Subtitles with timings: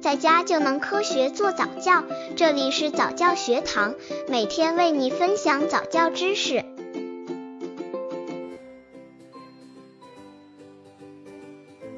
[0.00, 2.02] 在家就能科学做早教。
[2.34, 3.94] 这里是早教学堂，
[4.28, 6.64] 每天为你分享早教知识。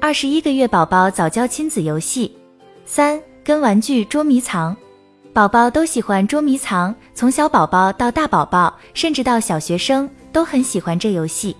[0.01, 2.35] 二十一个月宝宝早教亲子游戏
[2.85, 4.75] 三：跟玩具捉迷藏。
[5.31, 11.55] 宝宝都喜欢捉迷藏，从小宝宝到大宝宝，甚至到小学生都很喜欢这游戏。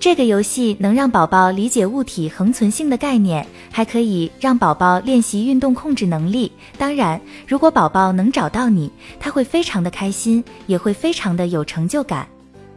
[0.00, 6.50] 这个游戏能让宝宝理解物体恒存性的概念，还可以让宝宝练习运动控制能力。
[6.78, 12.26] 当然，如果宝宝能找到你，他会非常的开心，也会非常的有成就感。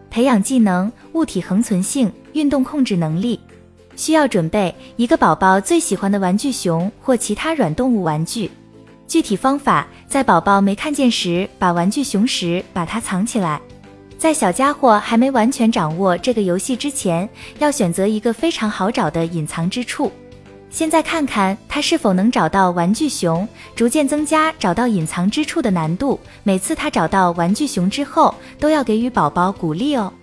[0.09, 3.39] 培养技能：物体恒存性、运动控制能力。
[3.95, 8.51] 需要准备一个宝宝最喜欢的玩具熊或其他软动物玩具。
[9.07, 13.61] 具体方法：在宝宝没看见时，把玩具熊时把它藏起来。
[14.23, 17.27] 在小家伙还没完全掌握这个游戏之前，
[17.59, 20.09] 要选择一个非常好找的隐藏之处。
[20.69, 23.45] 现在看看他是否能找到玩具熊，
[23.75, 26.17] 逐渐增加找到隐藏之处的难度。
[26.43, 30.13] 每次他找到玩具熊之后，都要给予宝宝鼓励哦。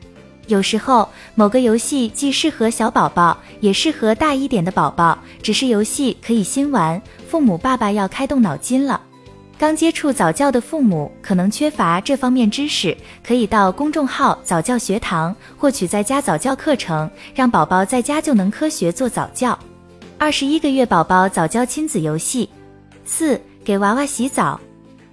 [0.46, 8.98] 有时候某个游戏既适合小宝宝，也适合大一点的宝宝，只是游戏可以新玩，父母爸爸要开动脑筋了。
[9.61, 19.58] 刚接触早教的父母可能缺乏这方面知识，可以到公众号早教学堂获取在家早教课程，让宝宝在家就能科学做早教。
[20.17, 22.48] 二十一个月宝宝早教亲子游戏
[23.05, 24.58] 四，给娃娃洗澡。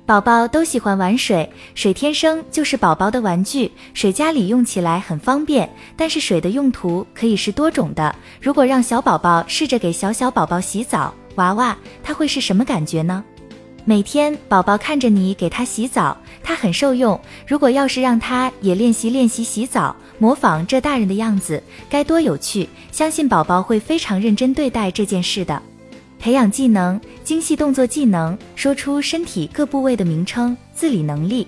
[0.06, 5.70] 宝宝都喜欢玩水，水天生就是宝宝的玩具，水家里用起来很方便。
[5.98, 8.16] 但是水的用途可以是多种的。
[8.40, 13.22] 如果让小宝宝试着给小小宝宝洗澡，娃娃他会是什么感觉呢？
[13.90, 17.18] 每天宝宝看着你给他洗澡，他很受用。
[17.48, 22.68] 如果要是让他也练习练习洗澡，模仿这大人的样子，该多有趣！
[22.92, 25.62] 相信宝宝会非常认真对待这件事的。
[26.20, 31.48] 培养技能：精细动作技能，说出身体各部位的名称，自理能力。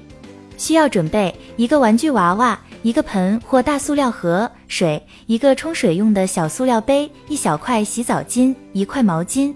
[0.58, 9.54] 需要准备一个玩具娃娃，一个盆或大塑料盒，水，一个冲水用的小塑料杯，一小块洗澡巾，一块毛巾。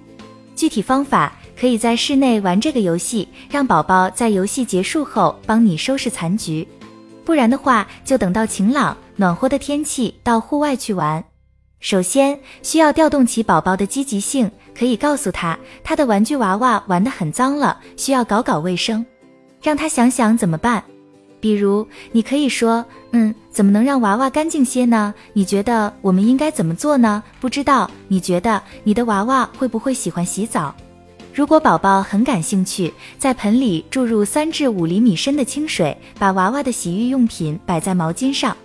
[0.54, 1.34] 具体方法。
[1.60, 6.68] 可以在室内玩这个游戏，让宝宝在游戏结束后帮你收拾残局。
[7.24, 11.24] 不然的话，就等到晴朗暖和的天气到户外去玩。
[11.80, 19.06] 首先需要调动起宝宝的积极性，可以告诉他他的玩具娃娃玩得很脏了，需要搞搞卫生，
[19.62, 20.84] 让他想想怎么办。
[21.40, 25.14] 比如，你可以说：“嗯，怎么能让娃娃干净些呢？
[25.34, 27.22] 你觉得我们应该怎么做呢？
[27.42, 30.74] 不知道，你觉得你的娃娃会不会喜欢洗澡？”
[31.34, 38.56] 如果宝宝很感兴趣，在盆里注入三至五厘米深的清水，把娃娃的洗浴用品摆在毛巾上。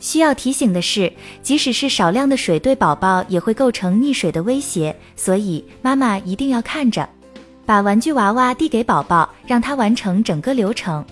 [0.00, 1.12] 需要提醒的是，
[1.44, 7.08] 即使是少量的水，对宝宝也会构成溺水的威胁，所以妈妈一定要看着。
[7.64, 11.04] 把玩具娃娃递给宝宝，让他完成整个流程。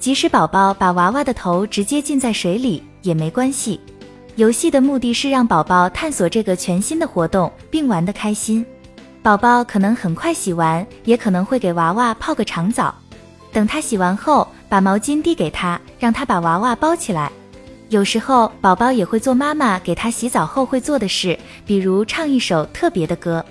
[0.00, 3.78] 即使宝宝把娃娃的头直接浸在水里也没关系。
[4.36, 8.64] 游戏的目的是让宝宝探索这个全新的活动，并玩得开心。
[9.26, 12.94] 宝宝可能很快洗完，也可能会给娃娃泡个长澡。
[13.50, 17.32] 等他洗完后，把毛巾递给他，让他把娃娃包起来。
[17.88, 23.44] 有时候，宝宝也会做妈妈给他洗澡后会做的事，比如唱一首特别的歌。